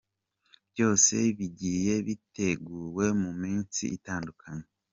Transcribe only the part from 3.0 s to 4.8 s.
mu minsi itandukanye.